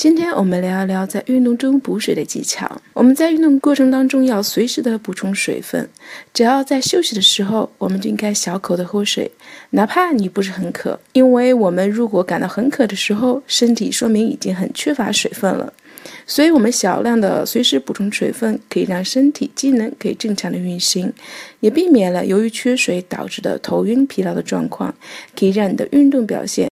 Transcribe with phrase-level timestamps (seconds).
[0.00, 2.80] 今天我们聊一聊在运动中补水的技巧。
[2.94, 5.86] 我们在运动过程当中要随时的补充水分，
[6.32, 9.30] 只要在休息的时候，我们就应该小口的喝水。
[9.68, 15.70] 哪怕你不是很渴，因为我们如果感到很渴的时候，身体说明已经很缺乏水分了。
[16.26, 21.12] 所以我们少量的随时补充水分，可以让身体机能可以正常的运行，
[21.60, 24.94] 也避免了由于缺水导致的头晕、疲劳的状况，
[25.38, 26.70] 可以让你的运动表现。